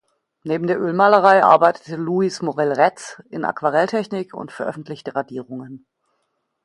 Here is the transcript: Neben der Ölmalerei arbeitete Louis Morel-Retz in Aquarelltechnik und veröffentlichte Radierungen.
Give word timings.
Neben 0.41 0.65
der 0.65 0.79
Ölmalerei 0.79 1.43
arbeitete 1.43 1.95
Louis 1.95 2.41
Morel-Retz 2.41 3.21
in 3.29 3.45
Aquarelltechnik 3.45 4.33
und 4.33 4.51
veröffentlichte 4.51 5.13
Radierungen. 5.13 5.85